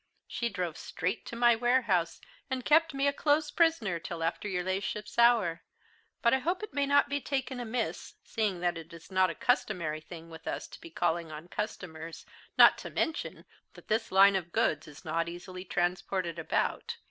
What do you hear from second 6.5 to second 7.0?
it may